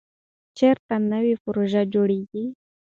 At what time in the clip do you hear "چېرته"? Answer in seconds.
0.57-0.93